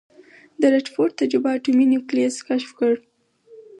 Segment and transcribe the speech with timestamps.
[0.59, 2.93] د ردرفورډ تجربه اټومي نیوکلیس کشف کړ.